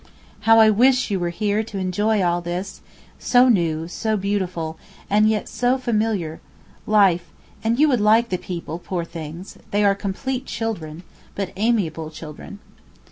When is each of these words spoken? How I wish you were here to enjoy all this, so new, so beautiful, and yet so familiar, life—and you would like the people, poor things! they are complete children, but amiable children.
How 0.49 0.57
I 0.59 0.71
wish 0.71 1.11
you 1.11 1.19
were 1.19 1.29
here 1.29 1.61
to 1.61 1.77
enjoy 1.77 2.23
all 2.23 2.41
this, 2.41 2.81
so 3.19 3.49
new, 3.49 3.87
so 3.87 4.17
beautiful, 4.17 4.79
and 5.11 5.29
yet 5.29 5.47
so 5.47 5.77
familiar, 5.77 6.41
life—and 6.87 7.77
you 7.79 7.87
would 7.87 8.01
like 8.01 8.29
the 8.29 8.39
people, 8.39 8.79
poor 8.79 9.05
things! 9.05 9.59
they 9.69 9.83
are 9.85 9.93
complete 9.93 10.47
children, 10.47 11.03
but 11.35 11.51
amiable 11.55 12.09
children. 12.09 12.57